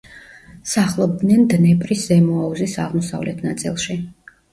[0.69, 3.99] სახლობდნენ დნეპრის ზემო აუზის აღმოსავლეთ ნაწილში.